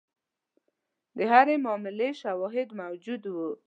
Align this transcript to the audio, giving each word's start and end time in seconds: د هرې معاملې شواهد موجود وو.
د 1.17 1.19
هرې 1.31 1.55
معاملې 1.65 2.09
شواهد 2.21 2.67
موجود 2.81 3.21
وو. 3.33 3.49